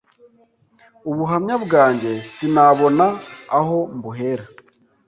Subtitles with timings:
[1.11, 3.05] Ubuhamya bwanjye sinabona
[3.57, 4.45] aho mbuhera